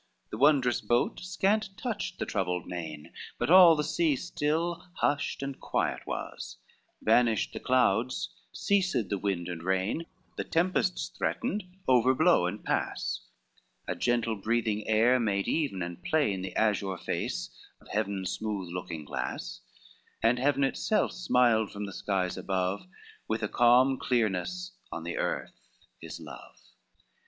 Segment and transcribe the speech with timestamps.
[0.23, 5.43] IX The wondrous boat scant touched the troubled main But all the sea still, hushed
[5.43, 6.57] and quiet was,
[7.03, 13.27] Vanished the clouds, ceased the wind and rain, The tempests threatened overblow and pass,
[13.87, 19.05] A gentle breathing air made even and plain The azure face of heaven's smooth looking
[19.05, 19.61] glass,
[20.23, 22.87] And heaven itself smiled from the skies above
[23.27, 25.61] With a calm clearness on the earth
[25.99, 26.57] his love.